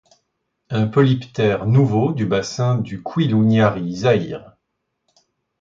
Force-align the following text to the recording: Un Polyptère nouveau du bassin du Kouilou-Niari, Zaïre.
Un 0.71 0.87
Polyptère 0.87 1.67
nouveau 1.67 2.11
du 2.11 2.25
bassin 2.25 2.79
du 2.79 3.03
Kouilou-Niari, 3.03 3.97
Zaïre. 3.97 4.57